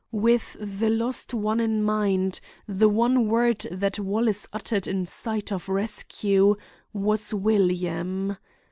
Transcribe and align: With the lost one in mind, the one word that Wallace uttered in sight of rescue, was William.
With 0.11 0.57
the 0.59 0.89
lost 0.89 1.31
one 1.31 1.59
in 1.59 1.83
mind, 1.83 2.39
the 2.67 2.89
one 2.89 3.27
word 3.27 3.67
that 3.69 3.99
Wallace 3.99 4.47
uttered 4.51 4.87
in 4.87 5.05
sight 5.05 5.51
of 5.51 5.69
rescue, 5.69 6.55
was 6.91 7.35
William. 7.35 8.35